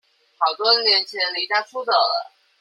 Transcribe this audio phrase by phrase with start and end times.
[0.39, 2.33] 好多年前離家出走了